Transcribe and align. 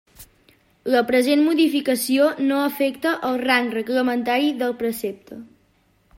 La 0.95 1.01
present 1.11 1.43
modificació 1.49 2.31
no 2.47 2.63
afecta 2.71 3.13
el 3.29 3.39
rang 3.45 3.71
reglamentari 3.77 4.53
del 4.65 4.77
precepte. 4.83 5.41